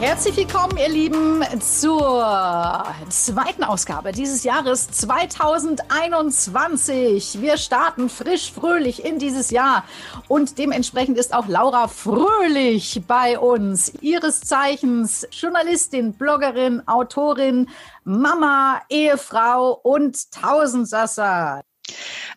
[0.00, 7.42] Herzlich willkommen, ihr Lieben, zur zweiten Ausgabe dieses Jahres 2021.
[7.42, 9.84] Wir starten frisch, fröhlich in dieses Jahr
[10.26, 13.92] und dementsprechend ist auch Laura Fröhlich bei uns.
[14.00, 17.68] Ihres Zeichens Journalistin, Bloggerin, Autorin,
[18.02, 21.60] Mama, Ehefrau und Tausendsasser.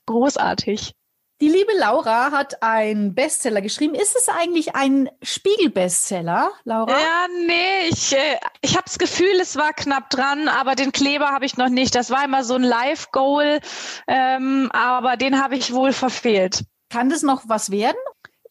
[0.05, 0.93] Großartig.
[1.43, 3.95] Die liebe Laura hat einen Bestseller geschrieben.
[3.95, 6.91] Ist es eigentlich ein Spiegel-Bestseller, Laura?
[6.97, 11.31] Ja, nee, ich, äh, ich habe das Gefühl, es war knapp dran, aber den Kleber
[11.31, 11.95] habe ich noch nicht.
[11.95, 13.59] Das war immer so ein Live-Goal,
[14.07, 16.63] ähm, aber den habe ich wohl verfehlt.
[16.89, 17.97] Kann das noch was werden?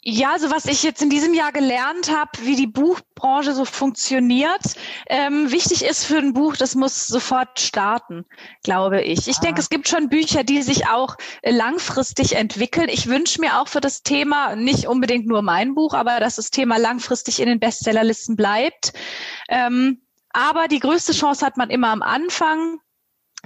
[0.05, 4.75] Ja, so was ich jetzt in diesem Jahr gelernt habe, wie die Buchbranche so funktioniert.
[5.07, 8.25] Ähm, wichtig ist für ein Buch, das muss sofort starten,
[8.65, 9.29] glaube ich.
[9.29, 9.41] Ich ah.
[9.43, 12.89] denke, es gibt schon Bücher, die sich auch äh, langfristig entwickeln.
[12.89, 16.51] Ich wünsche mir auch für das Thema, nicht unbedingt nur mein Buch, aber dass das
[16.51, 18.95] Thema langfristig in den Bestsellerlisten bleibt.
[19.49, 22.81] Ähm, aber die größte Chance hat man immer am Anfang.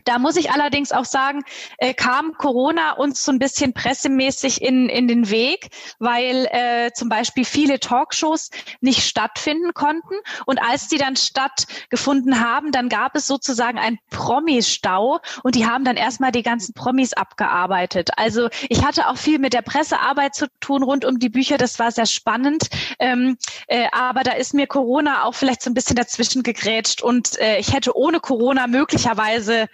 [0.07, 1.43] Da muss ich allerdings auch sagen,
[1.79, 5.69] äh, kam Corona uns so ein bisschen pressemäßig in, in den Weg,
[5.99, 10.15] weil äh, zum Beispiel viele Talkshows nicht stattfinden konnten.
[10.47, 15.85] Und als die dann stattgefunden haben, dann gab es sozusagen einen Promi-Stau und die haben
[15.85, 18.11] dann erstmal die ganzen Promis abgearbeitet.
[18.17, 21.59] Also ich hatte auch viel mit der Pressearbeit zu tun rund um die Bücher.
[21.59, 22.69] Das war sehr spannend.
[23.01, 27.41] Ähm, äh, aber da ist mir Corona auch vielleicht so ein bisschen dazwischen gegrätscht und
[27.41, 29.67] äh, ich hätte ohne Corona möglicherweise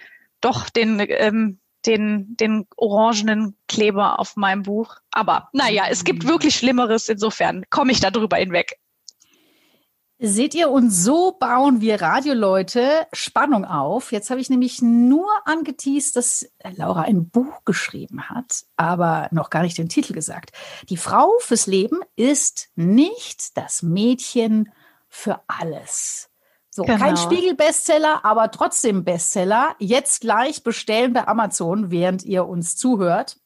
[0.43, 4.95] doch den, ähm, den, den orangenen Kleber auf meinem Buch.
[5.11, 8.77] Aber naja, es gibt wirklich Schlimmeres, insofern komme ich da drüber hinweg.
[10.25, 14.13] Seht ihr, und so bauen wir Radioleute Spannung auf.
[14.13, 19.63] Jetzt habe ich nämlich nur angeteased, dass Laura ein Buch geschrieben hat, aber noch gar
[19.63, 20.51] nicht den Titel gesagt.
[20.87, 24.71] Die Frau fürs Leben ist nicht das Mädchen
[25.09, 26.29] für alles.
[26.75, 26.97] So, genau.
[26.97, 29.75] kein Spiegel-Bestseller, aber trotzdem Bestseller.
[29.77, 33.37] Jetzt gleich bestellen bei Amazon, während ihr uns zuhört.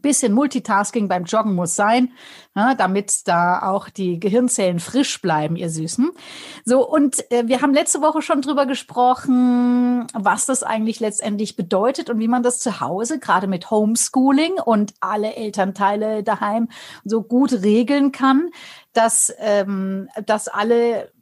[0.00, 2.12] bisschen Multitasking beim Joggen muss sein,
[2.54, 6.12] ja, damit da auch die Gehirnzellen frisch bleiben, ihr Süßen.
[6.64, 12.08] So, und äh, wir haben letzte Woche schon drüber gesprochen, was das eigentlich letztendlich bedeutet
[12.08, 16.68] und wie man das zu Hause, gerade mit Homeschooling und alle Elternteile daheim
[17.04, 18.50] so gut regeln kann,
[18.92, 21.12] dass, ähm, dass alle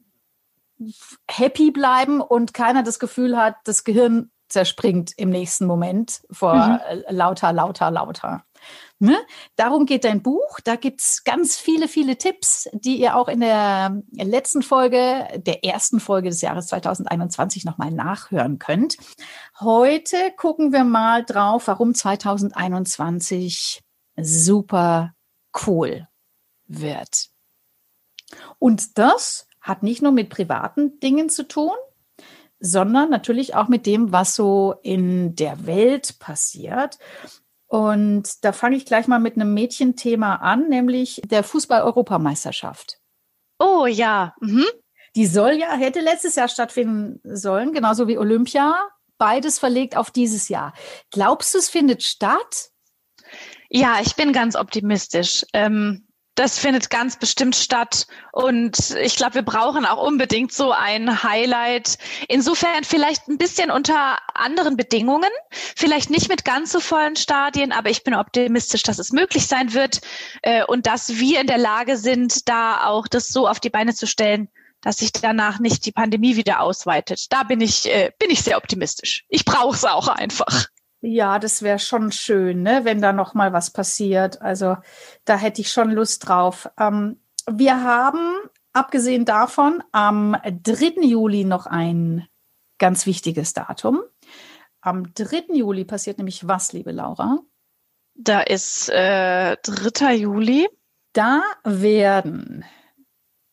[1.31, 6.79] happy bleiben und keiner das Gefühl hat, das Gehirn zerspringt im nächsten Moment vor mhm.
[6.89, 8.45] Äh, lauter, lauter, lauter.
[8.99, 9.19] Ne?
[9.57, 10.61] Darum geht dein Buch.
[10.63, 15.65] Da gibt es ganz viele, viele Tipps, die ihr auch in der letzten Folge, der
[15.65, 18.97] ersten Folge des Jahres 2021 nochmal nachhören könnt.
[19.59, 23.83] Heute gucken wir mal drauf, warum 2021
[24.17, 25.15] super
[25.67, 26.07] cool
[26.67, 27.31] wird.
[28.59, 31.73] Und das hat nicht nur mit privaten Dingen zu tun,
[32.59, 36.99] sondern natürlich auch mit dem, was so in der Welt passiert.
[37.67, 42.99] Und da fange ich gleich mal mit einem Mädchenthema an, nämlich der Fußball-Europameisterschaft.
[43.59, 44.35] Oh ja.
[44.41, 44.67] Mhm.
[45.17, 48.75] Die soll ja, hätte letztes Jahr stattfinden sollen, genauso wie Olympia.
[49.19, 50.73] Beides verlegt auf dieses Jahr.
[51.11, 52.71] Glaubst du, es findet statt?
[53.71, 55.47] Ja, ich bin ganz optimistisch.
[55.53, 58.07] Ähm, das findet ganz bestimmt statt.
[58.33, 61.99] Und ich glaube, wir brauchen auch unbedingt so ein Highlight.
[62.29, 67.91] Insofern vielleicht ein bisschen unter anderen Bedingungen, vielleicht nicht mit ganz so vollen Stadien, aber
[67.91, 70.01] ich bin optimistisch, dass es möglich sein wird
[70.43, 73.95] äh, und dass wir in der Lage sind, da auch das so auf die Beine
[73.95, 74.49] zu stellen,
[74.81, 77.27] dass sich danach nicht die Pandemie wieder ausweitet.
[77.31, 79.25] Da bin ich, äh, bin ich sehr optimistisch.
[79.29, 80.67] Ich brauche es auch einfach.
[81.05, 84.41] Ja, das wäre schon schön, ne, wenn da noch mal was passiert.
[84.41, 84.77] Also
[85.25, 86.71] da hätte ich schon Lust drauf.
[86.79, 88.37] Ähm, wir haben,
[88.73, 91.03] abgesehen davon, am 3.
[91.03, 92.29] Juli noch ein
[92.79, 94.03] ganz wichtiges Datum.
[94.81, 95.55] Am 3.
[95.55, 97.41] Juli passiert nämlich was, liebe Laura?
[98.15, 100.15] Da ist äh, 3.
[100.15, 100.69] Juli.
[101.15, 102.65] Da werden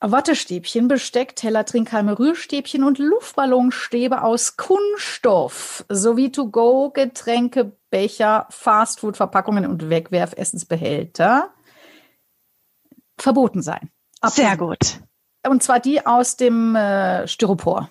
[0.01, 9.89] Wattestäbchen, Besteck, Teller, Trinkhalme, Rührstäbchen und Luftballonstäbe aus Kunststoff sowie To-Go, Getränke, Becher, Fastfood-Verpackungen und
[9.89, 11.53] Wegwerfessensbehälter
[13.17, 13.89] verboten sein.
[14.21, 15.01] Ab Sehr gut.
[15.45, 17.89] Und zwar die aus dem äh, Styropor.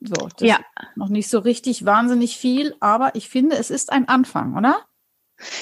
[0.00, 0.58] So, das ja.
[0.94, 4.80] noch nicht so richtig wahnsinnig viel, aber ich finde, es ist ein Anfang, oder?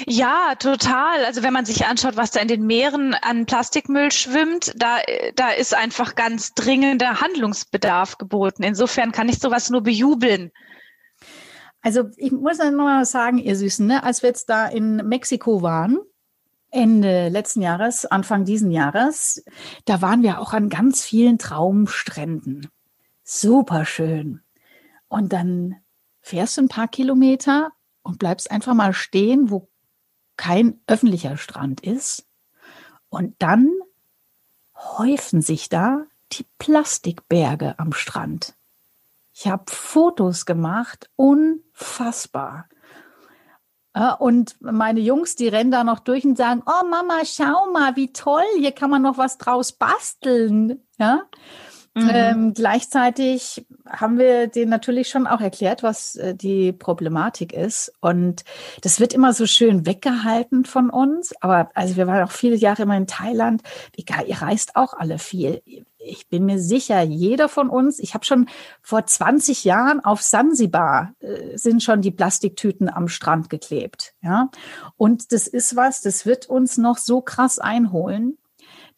[0.07, 1.25] Ja, total.
[1.25, 4.99] Also wenn man sich anschaut, was da in den Meeren an Plastikmüll schwimmt, da,
[5.35, 8.63] da ist einfach ganz dringender Handlungsbedarf geboten.
[8.63, 10.51] Insofern kann ich sowas nur bejubeln.
[11.83, 15.63] Also ich muss noch mal sagen, ihr Süßen, ne, als wir jetzt da in Mexiko
[15.63, 15.99] waren,
[16.71, 19.45] Ende letzten Jahres, Anfang diesen Jahres,
[19.85, 22.69] da waren wir auch an ganz vielen Traumstränden.
[23.23, 24.41] Super schön.
[25.09, 25.77] Und dann
[26.21, 27.71] fährst du ein paar Kilometer
[28.07, 29.69] und bleibst einfach mal stehen, wo
[30.37, 32.27] kein öffentlicher Strand ist.
[33.09, 33.71] Und dann
[34.75, 38.55] häufen sich da die Plastikberge am Strand.
[39.33, 42.69] Ich habe Fotos gemacht, unfassbar.
[44.19, 48.13] Und meine Jungs, die rennen da noch durch und sagen, oh Mama, schau mal, wie
[48.13, 50.83] toll, hier kann man noch was draus basteln.
[50.99, 51.23] Ja.
[51.97, 52.11] Mhm.
[52.13, 57.91] Ähm, gleichzeitig haben wir denen natürlich schon auch erklärt, was äh, die Problematik ist.
[58.03, 58.45] Und
[58.83, 61.33] das wird immer so schön weggehalten von uns.
[61.41, 63.63] Aber also wir waren auch viele Jahre immer in Thailand.
[63.97, 65.63] Egal, ihr reist auch alle viel.
[65.97, 68.51] Ich bin mir sicher, jeder von uns, ich habe schon
[68.83, 74.13] vor 20 Jahren auf Sansibar äh, sind schon die Plastiktüten am Strand geklebt.
[74.21, 74.51] Ja.
[74.99, 78.37] Und das ist was, das wird uns noch so krass einholen.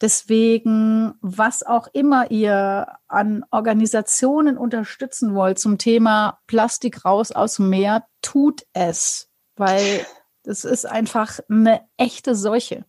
[0.01, 7.69] Deswegen, was auch immer ihr an Organisationen unterstützen wollt zum Thema Plastik raus aus dem
[7.69, 10.05] Meer, tut es, weil
[10.43, 12.85] das ist einfach eine echte Seuche.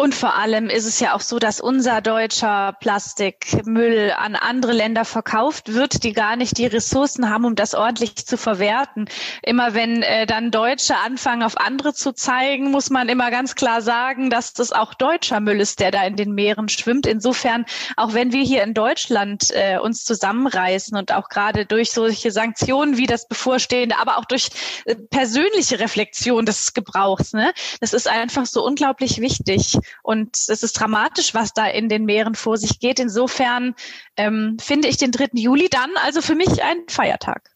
[0.00, 5.04] Und vor allem ist es ja auch so, dass unser deutscher Plastikmüll an andere Länder
[5.04, 9.10] verkauft wird, die gar nicht die Ressourcen haben, um das ordentlich zu verwerten.
[9.42, 13.82] Immer wenn äh, dann Deutsche anfangen, auf andere zu zeigen, muss man immer ganz klar
[13.82, 17.06] sagen, dass das auch deutscher Müll ist, der da in den Meeren schwimmt.
[17.06, 17.66] Insofern,
[17.98, 22.96] auch wenn wir hier in Deutschland äh, uns zusammenreißen und auch gerade durch solche Sanktionen
[22.96, 24.48] wie das bevorstehende, aber auch durch
[24.86, 29.76] äh, persönliche Reflexion des Gebrauchs, ne, das ist einfach so unglaublich wichtig.
[30.02, 33.00] Und es ist dramatisch, was da in den Meeren vor sich geht.
[33.00, 33.74] Insofern
[34.16, 35.30] ähm, finde ich den 3.
[35.34, 37.50] Juli dann also für mich ein Feiertag.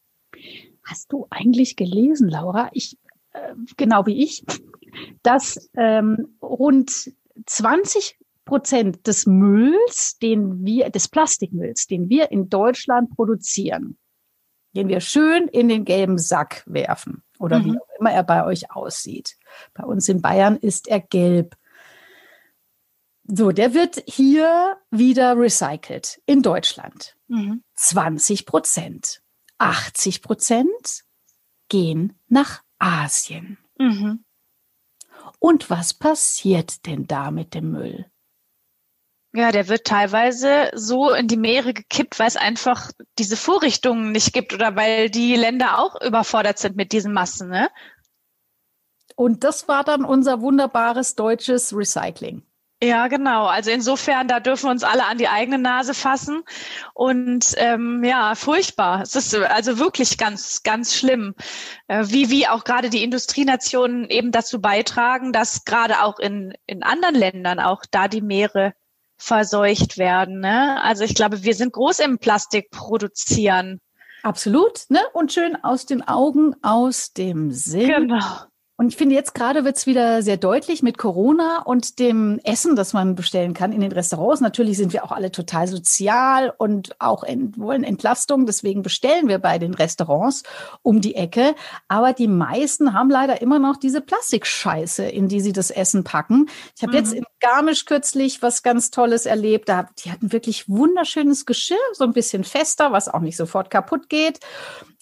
[0.85, 2.71] Hast du eigentlich gelesen, Laura?
[2.73, 2.99] Ich,
[3.33, 4.45] äh, genau wie ich,
[5.23, 7.13] dass ähm, rund
[7.47, 13.97] 20 Prozent des Mülls, den wir, des Plastikmülls, den wir in Deutschland produzieren,
[14.77, 17.65] den wir schön in den gelben Sack werfen oder mhm.
[17.65, 19.37] wie auch immer er bei euch aussieht.
[19.73, 21.55] Bei uns in Bayern ist er gelb.
[23.27, 27.17] So, der wird hier wieder recycelt in Deutschland.
[27.29, 27.63] Mhm.
[27.75, 29.23] 20 Prozent.
[29.59, 31.05] 80 Prozent
[31.69, 33.59] gehen nach Asien.
[33.79, 34.25] Mhm.
[35.39, 38.11] Und was passiert denn da mit dem Müll?
[39.33, 44.33] Ja, der wird teilweise so in die Meere gekippt, weil es einfach diese Vorrichtungen nicht
[44.33, 47.49] gibt oder weil die Länder auch überfordert sind mit diesen Massen.
[47.49, 47.69] Ne?
[49.17, 52.45] Und das war dann unser wunderbares deutsches Recycling.
[52.83, 53.47] Ja, genau.
[53.47, 56.43] Also insofern, da dürfen wir uns alle an die eigene Nase fassen.
[56.93, 59.03] Und ähm, ja, furchtbar.
[59.03, 61.35] Es ist also wirklich ganz, ganz schlimm,
[61.89, 66.83] äh, wie, wie auch gerade die Industrienationen eben dazu beitragen, dass gerade auch in, in
[66.83, 68.75] anderen Ländern auch da die Meere
[69.17, 70.41] verseucht werden.
[70.41, 70.83] Ne?
[70.83, 73.81] Also ich glaube, wir sind groß im Plastik produzieren.
[74.23, 75.01] Absolut, ne?
[75.13, 77.89] Und schön aus den Augen, aus dem Sinn.
[77.89, 78.47] Genau.
[78.77, 82.75] Und ich finde, jetzt gerade wird es wieder sehr deutlich mit Corona und dem Essen,
[82.75, 84.41] das man bestellen kann in den Restaurants.
[84.41, 88.47] Natürlich sind wir auch alle total sozial und auch ent wollen Entlastung.
[88.47, 90.43] Deswegen bestellen wir bei den Restaurants
[90.83, 91.55] um die Ecke.
[91.87, 96.47] Aber die meisten haben leider immer noch diese Plastikscheiße, in die sie das Essen packen.
[96.77, 96.99] Ich habe mhm.
[96.99, 99.69] jetzt in Garmisch kürzlich was ganz Tolles erlebt.
[99.69, 104.09] Da, die hatten wirklich wunderschönes Geschirr, so ein bisschen fester, was auch nicht sofort kaputt
[104.09, 104.41] geht.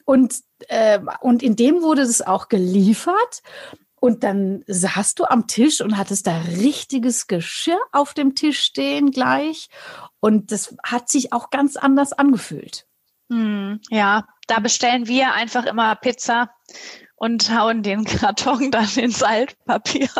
[0.04, 0.36] Und,
[0.68, 3.42] äh, und in dem wurde es auch geliefert.
[4.00, 9.12] Und dann saßt du am Tisch und hattest da richtiges Geschirr auf dem Tisch stehen
[9.12, 9.68] gleich.
[10.18, 12.86] Und das hat sich auch ganz anders angefühlt.
[13.30, 16.50] Hm, ja, da bestellen wir einfach immer Pizza
[17.14, 20.10] und hauen den Karton dann ins Altpapier.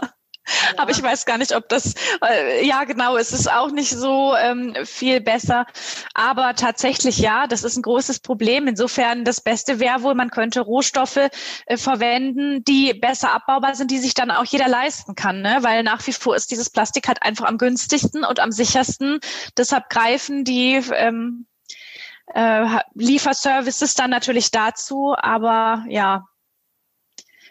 [0.73, 0.83] Ja.
[0.83, 1.95] Aber ich weiß gar nicht, ob das,
[2.25, 5.67] äh, ja genau, es ist auch nicht so ähm, viel besser.
[6.15, 8.67] Aber tatsächlich ja, das ist ein großes Problem.
[8.67, 11.29] Insofern das Beste wäre wohl, man könnte Rohstoffe
[11.67, 15.43] äh, verwenden, die besser abbaubar sind, die sich dann auch jeder leisten kann.
[15.43, 15.59] Ne?
[15.61, 19.21] Weil nach wie vor ist dieses Plastik halt einfach am günstigsten und am sichersten.
[19.57, 21.47] Deshalb greifen die ähm,
[22.35, 25.15] äh, Lieferservices dann natürlich dazu.
[25.17, 26.27] Aber ja,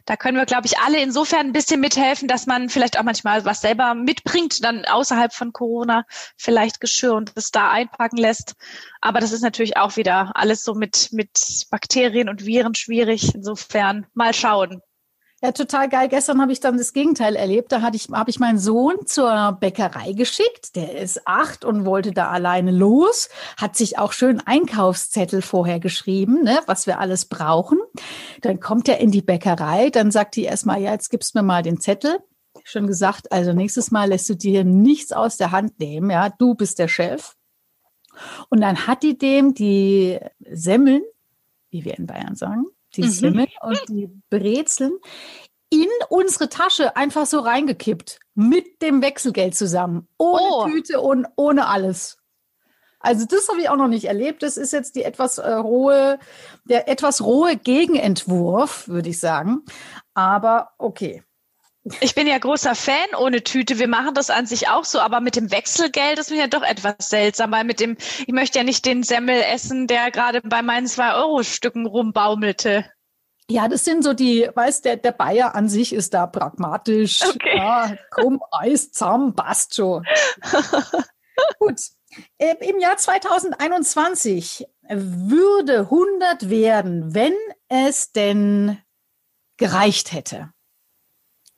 [0.05, 3.45] Da können wir, glaube ich, alle insofern ein bisschen mithelfen, dass man vielleicht auch manchmal
[3.45, 6.05] was selber mitbringt, dann außerhalb von Corona
[6.37, 8.55] vielleicht Geschirr und es da einpacken lässt.
[8.99, 13.35] Aber das ist natürlich auch wieder alles so mit, mit Bakterien und Viren schwierig.
[13.35, 14.81] Insofern mal schauen.
[15.43, 16.07] Ja, total geil.
[16.07, 17.71] Gestern habe ich dann das Gegenteil erlebt.
[17.71, 20.75] Da hatte ich, habe ich meinen Sohn zur Bäckerei geschickt.
[20.75, 23.27] Der ist acht und wollte da alleine los.
[23.57, 27.79] Hat sich auch schön Einkaufszettel vorher geschrieben, ne, was wir alles brauchen.
[28.41, 29.89] Dann kommt er in die Bäckerei.
[29.89, 32.19] Dann sagt die erstmal, ja, jetzt gibst mir mal den Zettel.
[32.63, 36.11] Schon gesagt, also nächstes Mal lässt du dir nichts aus der Hand nehmen.
[36.11, 37.33] Ja, du bist der Chef.
[38.49, 40.19] Und dann hat die dem die
[40.51, 41.01] Semmeln,
[41.71, 43.09] wie wir in Bayern sagen, die mhm.
[43.09, 44.93] Semmeln und die Brezeln
[45.69, 48.19] in unsere Tasche einfach so reingekippt.
[48.35, 50.07] Mit dem Wechselgeld zusammen.
[50.17, 50.65] Ohne oh.
[50.65, 52.17] Tüte und ohne alles.
[52.99, 54.43] Also das habe ich auch noch nicht erlebt.
[54.43, 56.19] Das ist jetzt die etwas äh, rohe,
[56.65, 59.63] der etwas rohe Gegenentwurf, würde ich sagen.
[60.13, 61.23] Aber okay.
[61.99, 63.79] Ich bin ja großer Fan ohne Tüte.
[63.79, 66.61] Wir machen das an sich auch so, aber mit dem Wechselgeld ist mir ja doch
[66.61, 70.61] etwas seltsam, weil mit dem, ich möchte ja nicht den Semmel essen, der gerade bei
[70.61, 72.85] meinen zwei Euro Stücken rumbaumelte.
[73.49, 77.21] Ja, das sind so die, weißt der, der Bayer an sich ist da pragmatisch.
[77.23, 77.57] Okay.
[77.57, 80.05] Ja, komm, Eis zusammen, passt schon.
[81.59, 81.79] Gut.
[82.37, 87.33] Äh, Im Jahr 2021 würde 100 werden, wenn
[87.67, 88.77] es denn
[89.57, 90.51] gereicht hätte.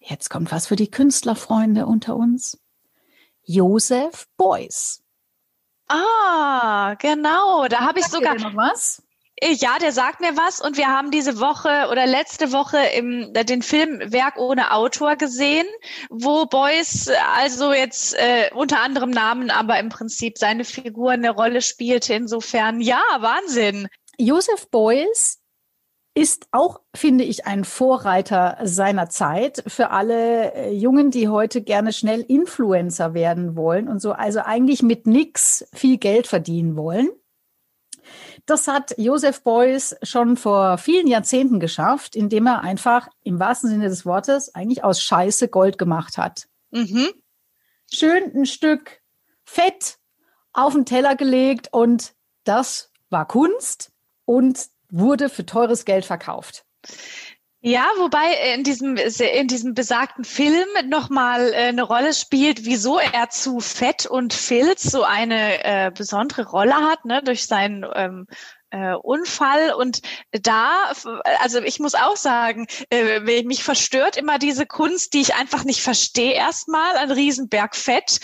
[0.05, 2.59] Jetzt kommt was für die Künstlerfreunde unter uns.
[3.43, 5.01] Josef Beuys.
[5.87, 7.67] Ah, genau.
[7.67, 9.01] Da habe ich sogar noch was.
[9.37, 13.31] Äh, ja, der sagt mir was und wir haben diese Woche oder letzte Woche im,
[13.33, 15.67] äh, den Film Werk ohne Autor gesehen,
[16.09, 21.31] wo Beuys äh, also jetzt äh, unter anderem Namen, aber im Prinzip seine Figur eine
[21.31, 22.13] Rolle spielte.
[22.13, 23.87] Insofern, ja, Wahnsinn.
[24.17, 25.42] Josef Beuys
[26.15, 31.91] ist auch, finde ich, ein Vorreiter seiner Zeit für alle äh, Jungen, die heute gerne
[31.91, 37.09] schnell Influencer werden wollen und so, also eigentlich mit nix viel Geld verdienen wollen.
[38.45, 43.87] Das hat Josef Beuys schon vor vielen Jahrzehnten geschafft, indem er einfach im wahrsten Sinne
[43.87, 46.47] des Wortes eigentlich aus Scheiße Gold gemacht hat.
[46.71, 47.07] Mhm.
[47.91, 49.01] Schön ein Stück
[49.45, 49.97] Fett
[50.51, 53.91] auf den Teller gelegt und das war Kunst
[54.25, 56.63] und wurde für teures Geld verkauft.
[57.65, 63.29] Ja, wobei in diesem, in diesem besagten Film nochmal äh, eine Rolle spielt, wieso er
[63.29, 68.27] zu Fett und Filz so eine äh, besondere Rolle hat, ne, durch seinen ähm,
[68.71, 70.91] äh, Unfall und da,
[71.39, 75.81] also ich muss auch sagen, äh, mich verstört immer diese Kunst, die ich einfach nicht
[75.81, 78.19] verstehe erstmal, ein Riesenberg Fett.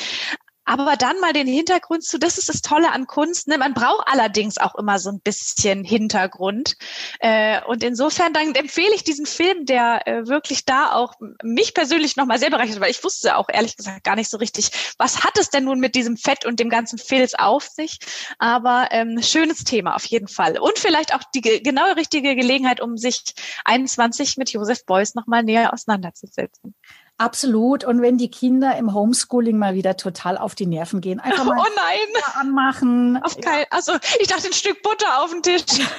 [0.70, 3.48] Aber dann mal den Hintergrund zu, das ist das Tolle an Kunst.
[3.48, 3.58] Ne?
[3.58, 6.78] Man braucht allerdings auch immer so ein bisschen Hintergrund.
[7.20, 12.18] Äh, und insofern dann empfehle ich diesen Film, der äh, wirklich da auch mich persönlich
[12.18, 15.40] nochmal sehr bereichert, weil ich wusste auch ehrlich gesagt gar nicht so richtig, was hat
[15.40, 17.98] es denn nun mit diesem Fett und dem ganzen Filz auf sich.
[18.38, 20.60] Aber ähm, schönes Thema auf jeden Fall.
[20.60, 23.24] Und vielleicht auch die genaue richtige Gelegenheit, um sich
[23.66, 26.76] 21 mit Josef Beuys nochmal näher auseinanderzusetzen.
[27.20, 27.84] Absolut.
[27.84, 31.58] Und wenn die Kinder im Homeschooling mal wieder total auf die Nerven gehen, einfach mal
[31.60, 32.24] oh nein.
[32.36, 33.22] anmachen.
[33.22, 35.64] Auf kein, also ich dachte ein Stück Butter auf den Tisch.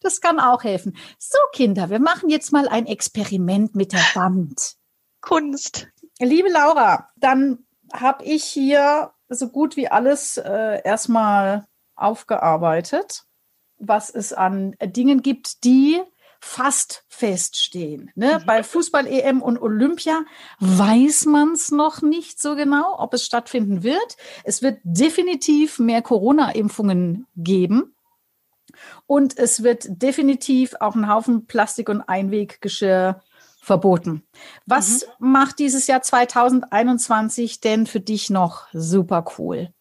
[0.00, 0.98] Das kann auch helfen.
[1.18, 4.74] So, Kinder, wir machen jetzt mal ein Experiment mit der Wand.
[5.22, 5.88] Kunst.
[6.18, 13.24] Liebe Laura, dann habe ich hier so gut wie alles äh, erstmal aufgearbeitet,
[13.78, 16.02] was es an Dingen gibt, die
[16.44, 18.10] fast feststehen.
[18.14, 18.38] Ne?
[18.38, 18.46] Mhm.
[18.46, 20.24] Bei Fußball-EM und Olympia
[20.60, 24.16] weiß man es noch nicht so genau, ob es stattfinden wird.
[24.44, 27.94] Es wird definitiv mehr Corona-Impfungen geben.
[29.06, 33.22] Und es wird definitiv auch ein Haufen Plastik- und Einweggeschirr
[33.60, 34.22] verboten.
[34.66, 35.32] Was mhm.
[35.32, 39.73] macht dieses Jahr 2021 denn für dich noch super cool?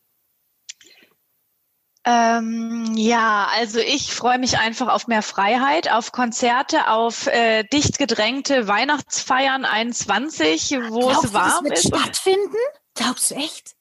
[2.06, 7.98] Ähm, ja, also ich freue mich einfach auf mehr Freiheit, auf Konzerte, auf äh, dicht
[7.98, 12.04] gedrängte Weihnachtsfeiern 21, wo Glaubst es warm du, das wird ist.
[12.04, 12.58] Stattfinden?
[12.96, 13.76] Glaubst du echt?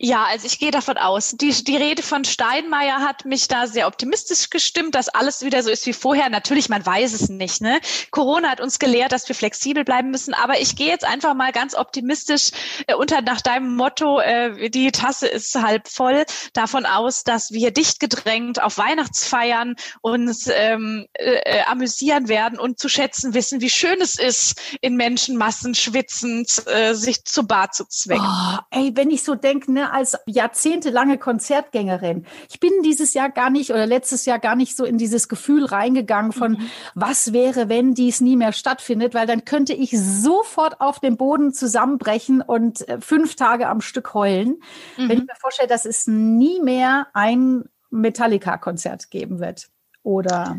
[0.00, 1.32] Ja, also ich gehe davon aus.
[1.32, 5.70] Die, die Rede von Steinmeier hat mich da sehr optimistisch gestimmt, dass alles wieder so
[5.70, 6.30] ist wie vorher.
[6.30, 7.60] Natürlich, man weiß es nicht.
[7.60, 7.80] Ne?
[8.12, 10.34] Corona hat uns gelehrt, dass wir flexibel bleiben müssen.
[10.34, 12.50] Aber ich gehe jetzt einfach mal ganz optimistisch
[12.86, 17.72] äh, unter nach deinem Motto, äh, die Tasse ist halb voll, davon aus, dass wir
[17.72, 23.70] dicht gedrängt auf Weihnachtsfeiern uns ähm, äh, äh, amüsieren werden und zu schätzen wissen, wie
[23.70, 28.24] schön es ist, in Menschenmassen schwitzend äh, sich zu Bad zu zwängen.
[28.24, 33.50] Oh, ey, wenn ich so denke, ne, als jahrzehntelange Konzertgängerin, ich bin dieses Jahr gar
[33.50, 36.70] nicht oder letztes Jahr gar nicht so in dieses Gefühl reingegangen von, mhm.
[36.94, 41.52] was wäre, wenn dies nie mehr stattfindet, weil dann könnte ich sofort auf dem Boden
[41.52, 44.60] zusammenbrechen und äh, fünf Tage am Stück heulen.
[44.96, 45.08] Mhm.
[45.08, 49.68] Wenn ich mir vorstelle, dass es nie mehr ein Metallica-Konzert geben wird
[50.02, 50.58] oder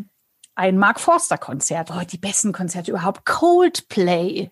[0.56, 1.90] ein Mark Forster-Konzert.
[1.92, 3.26] Oh, die besten Konzerte überhaupt.
[3.26, 4.52] Coldplay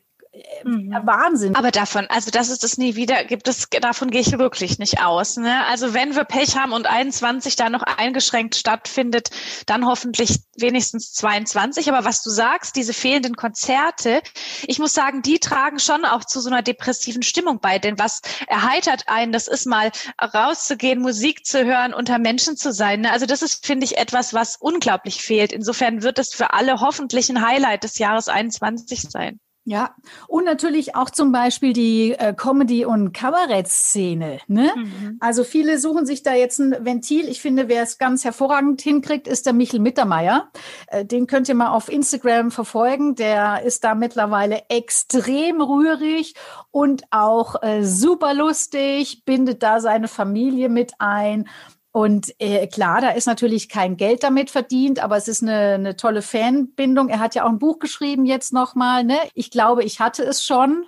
[0.63, 0.94] mhm.
[1.03, 1.56] Wahnsinn.
[1.56, 5.01] Aber davon, also dass es das nie wieder gibt, das, davon gehe ich wirklich nicht
[5.01, 5.38] aus.
[5.38, 5.65] Ne?
[5.65, 9.29] Also wenn wir Pech haben und 21 da noch eingeschränkt stattfindet,
[9.65, 11.91] dann hoffentlich wenigstens 22.
[11.91, 14.22] Aber was du sagst, diese fehlenden Konzerte,
[14.65, 17.79] ich muss sagen, die tragen schon auch zu so einer depressiven Stimmung bei.
[17.79, 19.91] Denn was erheitert einen, das ist mal
[20.22, 23.01] rauszugehen, Musik zu hören, unter Menschen zu sein.
[23.01, 23.12] Ne?
[23.12, 25.51] Also das ist, finde ich, etwas, was unglaublich fehlt.
[25.51, 29.39] Insofern wird es für alle hoffentlich ein Highlight des Jahres 21 sein.
[29.69, 29.95] Ja,
[30.29, 34.39] und natürlich auch zum Beispiel die äh, Comedy- und Kabarettszene.
[34.47, 34.71] Ne?
[34.74, 35.17] Mhm.
[35.19, 37.27] Also viele suchen sich da jetzt ein Ventil.
[37.27, 40.50] Ich finde, wer es ganz hervorragend hinkriegt, ist der Michel Mittermeier.
[40.88, 43.15] Äh, den könnt ihr mal auf Instagram verfolgen.
[43.15, 46.36] Der ist da mittlerweile extrem rührig
[46.71, 51.50] und auch äh, super lustig, bindet da seine Familie mit ein.
[51.98, 55.96] Und äh, klar, da ist natürlich kein Geld damit verdient, aber es ist eine, eine
[55.96, 57.10] tolle Fanbindung.
[57.10, 59.04] Er hat ja auch ein Buch geschrieben jetzt nochmal.
[59.04, 59.18] Ne?
[59.34, 60.86] Ich glaube, ich hatte es schon.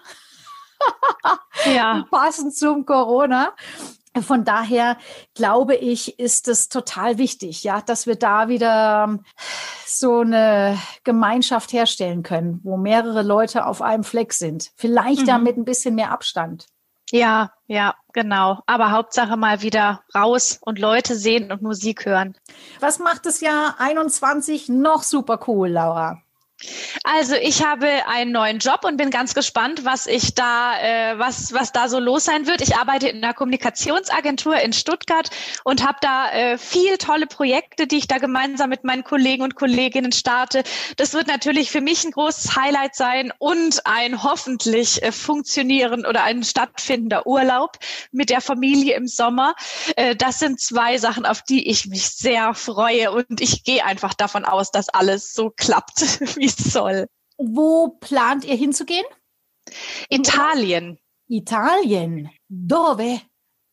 [1.65, 2.05] ja.
[2.11, 3.55] Passend zum Corona.
[4.21, 4.97] Von daher
[5.33, 9.17] glaube ich, ist es total wichtig, ja, dass wir da wieder
[9.87, 14.69] so eine Gemeinschaft herstellen können, wo mehrere Leute auf einem Fleck sind.
[14.75, 15.25] Vielleicht mhm.
[15.25, 16.67] da mit ein bisschen mehr Abstand.
[17.11, 18.59] Ja, ja, genau.
[18.67, 22.37] Aber Hauptsache mal wieder raus und Leute sehen und Musik hören.
[22.79, 26.21] Was macht das Jahr 21 noch super cool, Laura?
[27.03, 31.53] Also ich habe einen neuen Job und bin ganz gespannt, was ich da, äh, was
[31.53, 32.61] was da so los sein wird.
[32.61, 35.29] Ich arbeite in einer Kommunikationsagentur in Stuttgart
[35.63, 39.55] und habe da äh, viel tolle Projekte, die ich da gemeinsam mit meinen Kollegen und
[39.55, 40.63] Kolleginnen starte.
[40.97, 46.23] Das wird natürlich für mich ein großes Highlight sein und ein hoffentlich äh, funktionieren oder
[46.23, 47.77] ein stattfindender Urlaub
[48.11, 49.55] mit der Familie im Sommer.
[49.95, 54.13] Äh, das sind zwei Sachen, auf die ich mich sehr freue und ich gehe einfach
[54.13, 56.01] davon aus, dass alles so klappt,
[56.35, 57.07] wie soll.
[57.37, 59.05] Wo plant ihr hinzugehen?
[60.09, 60.97] Italien.
[61.27, 62.29] Italien.
[62.49, 63.21] Dove?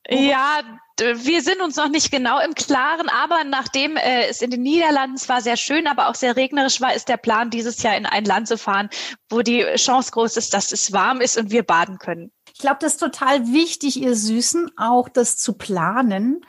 [0.09, 0.61] Ja,
[0.99, 5.17] wir sind uns noch nicht genau im Klaren, aber nachdem äh, es in den Niederlanden
[5.17, 8.25] zwar sehr schön, aber auch sehr regnerisch war, ist der Plan, dieses Jahr in ein
[8.25, 8.89] Land zu fahren,
[9.29, 12.31] wo die Chance groß ist, dass es warm ist und wir baden können.
[12.55, 16.45] Ich glaube, das ist total wichtig, ihr Süßen, auch das zu planen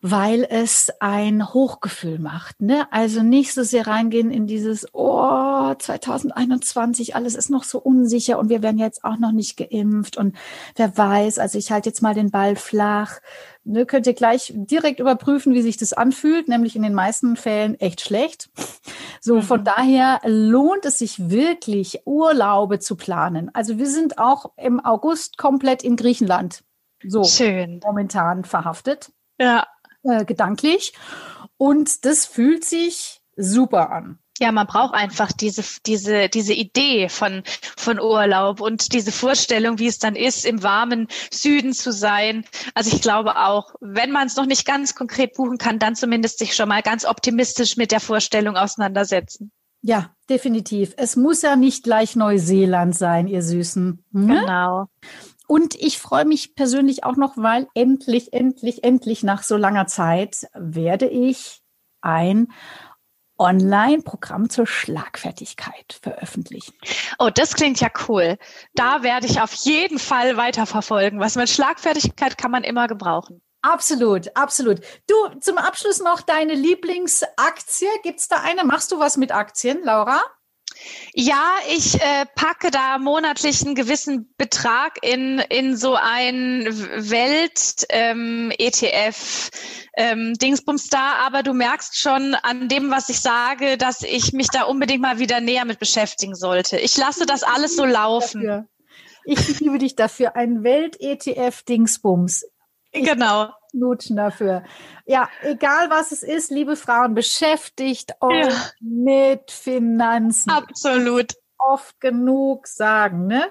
[0.00, 2.60] weil es ein Hochgefühl macht.
[2.60, 2.86] Ne?
[2.92, 8.48] Also nicht so sehr reingehen in dieses, oh, 2021, alles ist noch so unsicher und
[8.48, 10.36] wir werden jetzt auch noch nicht geimpft und
[10.76, 13.18] wer weiß, also ich halte jetzt mal den Ball flach.
[13.64, 17.78] Ne, könnt ihr gleich direkt überprüfen, wie sich das anfühlt, nämlich in den meisten Fällen
[17.80, 18.50] echt schlecht.
[19.20, 19.42] So, mhm.
[19.42, 23.50] von daher lohnt es sich wirklich, Urlaube zu planen.
[23.52, 26.62] Also wir sind auch im August komplett in Griechenland.
[27.04, 27.80] So, Schön.
[27.84, 29.10] momentan verhaftet.
[29.40, 29.66] Ja
[30.08, 30.92] äh, gedanklich.
[31.56, 34.18] Und das fühlt sich super an.
[34.40, 37.42] Ja, man braucht einfach diese, diese, diese Idee von,
[37.76, 42.44] von Urlaub und diese Vorstellung, wie es dann ist, im warmen Süden zu sein.
[42.74, 46.38] Also ich glaube auch, wenn man es noch nicht ganz konkret buchen kann, dann zumindest
[46.38, 49.50] sich schon mal ganz optimistisch mit der Vorstellung auseinandersetzen.
[49.82, 50.94] Ja, definitiv.
[50.96, 54.04] Es muss ja nicht gleich Neuseeland sein, ihr Süßen.
[54.12, 54.40] Ne?
[54.40, 54.86] Genau.
[55.48, 60.46] Und ich freue mich persönlich auch noch, weil endlich, endlich, endlich nach so langer Zeit
[60.52, 61.62] werde ich
[62.02, 62.52] ein
[63.38, 66.74] Online-Programm zur Schlagfertigkeit veröffentlichen.
[67.18, 68.36] Oh, das klingt ja cool.
[68.74, 71.18] Da werde ich auf jeden Fall weiterverfolgen.
[71.18, 73.40] Was mit Schlagfertigkeit kann man immer gebrauchen.
[73.62, 74.80] Absolut, absolut.
[75.06, 77.88] Du, zum Abschluss noch deine Lieblingsaktie.
[78.02, 78.64] Gibt es da eine?
[78.64, 80.20] Machst du was mit Aktien, Laura?
[81.14, 87.90] Ja, ich äh, packe da monatlich einen gewissen Betrag in, in so ein Welt-ETF.
[89.96, 94.48] Ähm, Dingsbums da, aber du merkst schon an dem, was ich sage, dass ich mich
[94.48, 96.78] da unbedingt mal wieder näher mit beschäftigen sollte.
[96.78, 98.44] Ich lasse das alles so laufen.
[98.44, 98.68] Dafür.
[99.24, 100.36] Ich liebe dich dafür.
[100.36, 102.46] Ein Welt-ETF Dingsbums.
[102.92, 103.50] Ich genau.
[103.70, 104.64] Knutschen dafür.
[105.06, 108.70] Ja, egal was es ist, liebe Frauen, beschäftigt euch ja.
[108.80, 110.50] mit Finanzen.
[110.50, 111.34] Absolut.
[111.58, 113.50] Oft genug sagen, ne?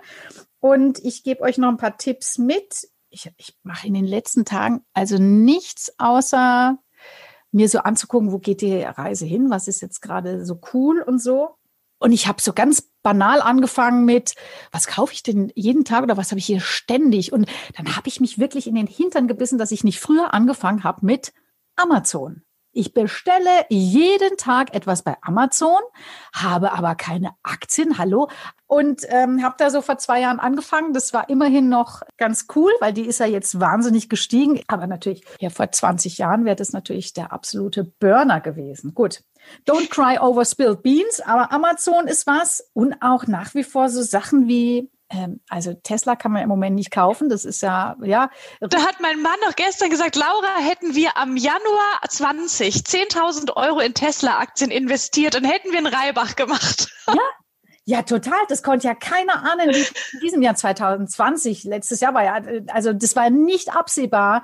[0.59, 2.87] Und ich gebe euch noch ein paar Tipps mit.
[3.09, 6.77] Ich, ich mache in den letzten Tagen also nichts außer
[7.51, 11.19] mir so anzugucken, wo geht die Reise hin, was ist jetzt gerade so cool und
[11.21, 11.55] so.
[11.99, 14.35] Und ich habe so ganz banal angefangen mit,
[14.71, 17.33] was kaufe ich denn jeden Tag oder was habe ich hier ständig?
[17.33, 20.83] Und dann habe ich mich wirklich in den Hintern gebissen, dass ich nicht früher angefangen
[20.83, 21.33] habe mit
[21.75, 22.43] Amazon.
[22.77, 25.79] Ich bestelle jeden Tag etwas bei Amazon,
[26.31, 28.29] habe aber keine Aktien, hallo.
[28.67, 30.93] Und ähm, habe da so vor zwei Jahren angefangen.
[30.93, 34.61] Das war immerhin noch ganz cool, weil die ist ja jetzt wahnsinnig gestiegen.
[34.67, 38.93] Aber natürlich, ja, vor 20 Jahren wäre das natürlich der absolute Burner gewesen.
[38.93, 39.23] Gut,
[39.67, 42.69] don't cry over spilled beans, aber Amazon ist was.
[42.73, 46.75] Und auch nach wie vor so Sachen wie ähm, also Tesla kann man im Moment
[46.75, 47.29] nicht kaufen.
[47.29, 48.29] Das ist ja, ja.
[48.59, 53.79] Da hat mein Mann noch gestern gesagt, Laura, hätten wir am Januar 20 10.000 Euro
[53.79, 56.89] in Tesla-Aktien investiert und hätten wir einen Reibach gemacht.
[57.07, 57.21] Ja,
[57.85, 58.39] ja, total.
[58.49, 59.79] Das konnte ja keiner ahnen wie
[60.13, 61.63] in diesem Jahr 2020.
[61.63, 62.41] Letztes Jahr war ja,
[62.73, 64.43] also das war nicht absehbar.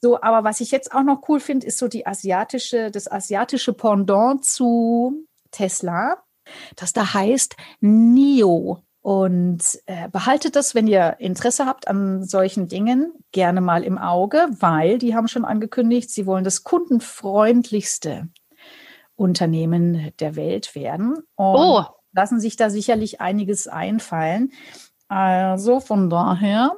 [0.00, 3.72] So, aber was ich jetzt auch noch cool finde, ist so die asiatische, das asiatische
[3.72, 6.22] Pendant zu Tesla,
[6.76, 8.84] das da heißt NIO.
[9.08, 14.48] Und äh, behaltet das, wenn ihr Interesse habt an solchen Dingen, gerne mal im Auge,
[14.60, 18.28] weil die haben schon angekündigt, sie wollen das kundenfreundlichste
[19.16, 21.14] Unternehmen der Welt werden.
[21.36, 21.84] Und oh.
[22.12, 24.52] lassen sich da sicherlich einiges einfallen.
[25.08, 26.76] Also von daher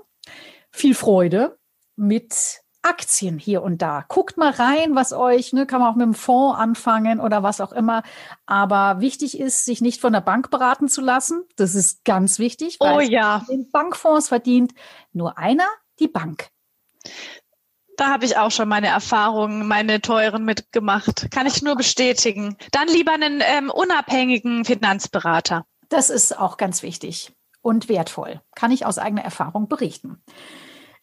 [0.70, 1.58] viel Freude
[1.96, 4.04] mit Aktien hier und da.
[4.08, 7.60] Guckt mal rein, was euch, ne, kann man auch mit dem Fonds anfangen oder was
[7.60, 8.02] auch immer.
[8.46, 11.44] Aber wichtig ist, sich nicht von der Bank beraten zu lassen.
[11.56, 12.78] Das ist ganz wichtig.
[12.80, 13.44] Weil oh ja.
[13.48, 14.72] In Bankfonds verdient
[15.12, 15.66] nur einer
[15.98, 16.48] die Bank.
[17.96, 21.30] Da habe ich auch schon meine Erfahrungen, meine teuren mitgemacht.
[21.30, 22.56] Kann ich nur bestätigen.
[22.72, 25.66] Dann lieber einen ähm, unabhängigen Finanzberater.
[25.90, 28.40] Das ist auch ganz wichtig und wertvoll.
[28.54, 30.22] Kann ich aus eigener Erfahrung berichten.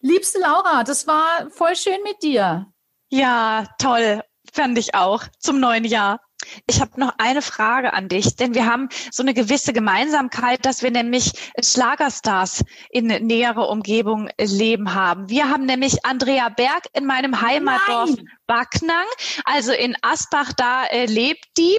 [0.08, 2.72] Liebste Laura, das war voll schön mit dir.
[3.10, 4.22] Ja, toll.
[4.54, 5.24] Fand ich auch.
[5.40, 6.22] Zum neuen Jahr.
[6.66, 10.82] Ich habe noch eine Frage an dich, denn wir haben so eine gewisse Gemeinsamkeit, dass
[10.82, 15.30] wir nämlich Schlagerstars in näherer Umgebung leben haben.
[15.30, 18.30] Wir haben nämlich Andrea Berg in meinem Heimatdorf Nein.
[18.46, 19.06] Backnang,
[19.44, 21.78] also in Asbach, da äh, lebt die.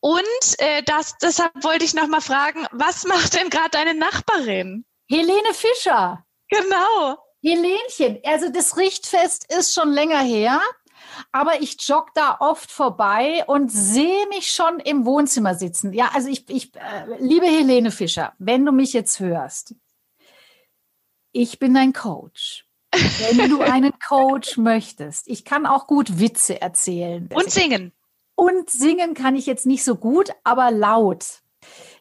[0.00, 0.22] Und
[0.58, 4.86] äh, das, deshalb wollte ich noch mal fragen, was macht denn gerade deine Nachbarin?
[5.10, 6.24] Helene Fischer.
[6.48, 7.18] Genau.
[7.42, 10.60] Helenchen, also das Richtfest ist schon länger her,
[11.32, 15.92] aber ich jogge da oft vorbei und sehe mich schon im Wohnzimmer sitzen.
[15.92, 19.74] Ja, also ich, ich äh, liebe Helene Fischer, wenn du mich jetzt hörst,
[21.32, 22.66] ich bin dein Coach.
[22.92, 27.28] Wenn du einen Coach möchtest, ich kann auch gut Witze erzählen.
[27.34, 27.92] Und singen.
[28.34, 31.42] Und singen kann ich jetzt nicht so gut, aber laut.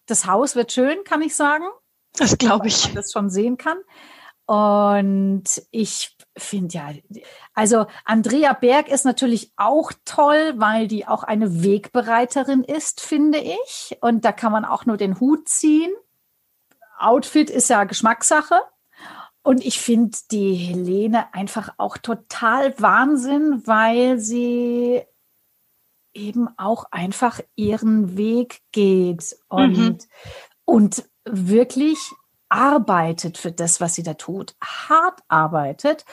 [0.06, 1.66] Das Haus wird schön, kann ich sagen.
[2.14, 2.84] Das glaube ich.
[2.84, 3.78] Weil man das schon sehen kann.
[4.48, 6.90] Und ich finde ja,
[7.54, 13.98] also Andrea Berg ist natürlich auch toll, weil die auch eine Wegbereiterin ist, finde ich.
[14.00, 15.92] Und da kann man auch nur den Hut ziehen.
[16.98, 18.56] Outfit ist ja Geschmackssache.
[19.44, 25.04] Und ich finde die Helene einfach auch total Wahnsinn, weil sie
[26.14, 29.98] eben auch einfach ihren Weg geht und, mhm.
[30.64, 32.00] und wirklich
[32.50, 36.06] arbeitet für das, was sie da tut, hart arbeitet.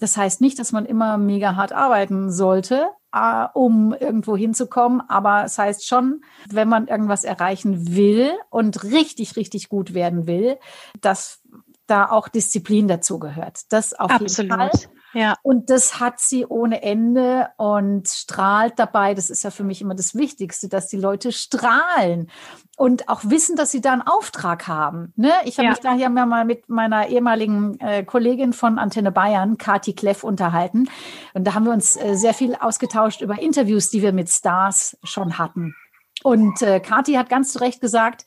[0.00, 5.44] Das heißt nicht, dass man immer mega hart arbeiten sollte, äh, um irgendwo hinzukommen, aber
[5.44, 10.58] es heißt schon, wenn man irgendwas erreichen will und richtig, richtig gut werden will,
[11.00, 11.40] dass
[11.86, 13.70] da auch Disziplin dazu gehört.
[13.70, 14.38] Das auf Absolut.
[14.38, 14.70] jeden Fall.
[15.14, 15.34] Ja.
[15.42, 19.14] Und das hat sie ohne Ende und strahlt dabei.
[19.14, 22.30] Das ist ja für mich immer das Wichtigste, dass die Leute strahlen
[22.76, 25.12] und auch wissen, dass sie da einen Auftrag haben.
[25.16, 25.32] Ne?
[25.44, 25.70] Ich habe ja.
[25.70, 30.88] mich da hier mal mit meiner ehemaligen äh, Kollegin von Antenne Bayern, Kati Kleff, unterhalten.
[31.34, 34.96] Und da haben wir uns äh, sehr viel ausgetauscht über Interviews, die wir mit Stars
[35.02, 35.74] schon hatten.
[36.22, 38.24] Und äh, Kati hat ganz zu Recht gesagt,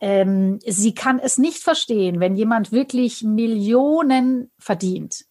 [0.00, 5.24] ähm, sie kann es nicht verstehen, wenn jemand wirklich Millionen verdient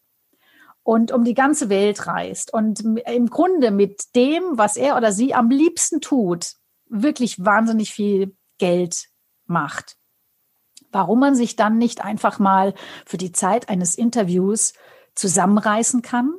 [0.90, 5.36] und um die ganze Welt reist und im Grunde mit dem, was er oder sie
[5.36, 6.54] am liebsten tut,
[6.88, 9.06] wirklich wahnsinnig viel Geld
[9.46, 9.98] macht.
[10.92, 12.74] Warum man sich dann nicht einfach mal
[13.06, 14.74] für die Zeit eines Interviews
[15.14, 16.34] zusammenreißen kann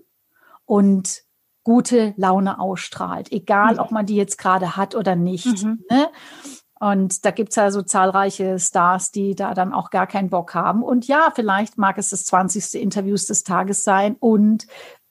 [0.65, 1.23] und
[1.63, 5.63] gute Laune ausstrahlt, egal ob man die jetzt gerade hat oder nicht.
[5.63, 5.85] Mhm.
[5.89, 6.09] Ne?
[6.81, 10.83] Und da gibt's ja so zahlreiche Stars, die da dann auch gar keinen Bock haben.
[10.83, 12.81] Und ja, vielleicht mag es das 20.
[12.81, 14.17] Interviews des Tages sein.
[14.19, 14.67] Und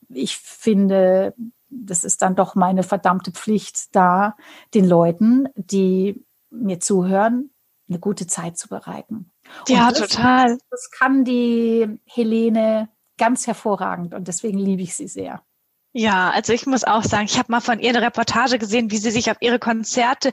[0.10, 1.36] ich finde,
[1.70, 4.36] das ist dann doch meine verdammte Pflicht, da
[4.74, 7.52] den Leuten, die mir zuhören,
[7.88, 9.30] eine gute Zeit zu bereiten.
[9.68, 10.58] Ja, das, total.
[10.72, 15.44] Das kann die Helene ganz hervorragend und deswegen liebe ich sie sehr.
[15.91, 18.97] Ja, also ich muss auch sagen, ich habe mal von ihr eine Reportage gesehen, wie
[18.97, 20.32] sie sich auf ihre Konzerte,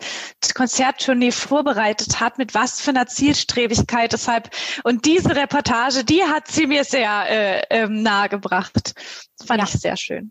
[0.55, 4.13] Konzerttournee vorbereitet hat, mit was für einer Zielstrebigkeit.
[4.13, 4.51] Deshalb
[4.85, 8.95] und diese Reportage, die hat sie mir sehr äh, ähm, nahegebracht.
[9.39, 9.65] Das fand ja.
[9.65, 10.31] ich sehr schön.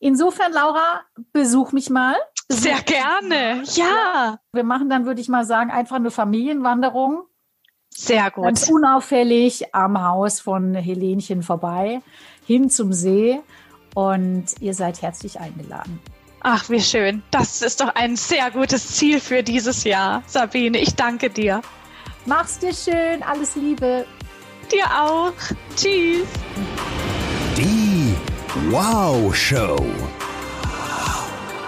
[0.00, 1.02] Insofern, Laura,
[1.32, 2.16] besuch mich mal.
[2.48, 4.38] Besuch sehr gerne, ja.
[4.52, 7.22] Wir machen dann, würde ich mal sagen, einfach eine Familienwanderung.
[7.90, 8.44] Sehr gut.
[8.44, 12.02] Ganz unauffällig am Haus von Helenchen vorbei,
[12.46, 13.40] hin zum See
[13.96, 15.98] und ihr seid herzlich eingeladen.
[16.40, 17.22] Ach, wie schön.
[17.30, 20.78] Das ist doch ein sehr gutes Ziel für dieses Jahr, Sabine.
[20.78, 21.62] Ich danke dir.
[22.26, 23.22] Mach's dir schön.
[23.22, 24.04] Alles Liebe.
[24.70, 25.32] Dir auch.
[25.74, 26.26] Tschüss.
[27.56, 28.14] Die
[28.70, 29.76] Wow Show.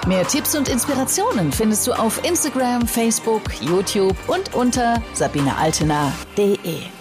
[0.07, 6.98] Mehr Tipps und Inspirationen findest du auf Instagram, Facebook, YouTube und unter sabinealtener.de.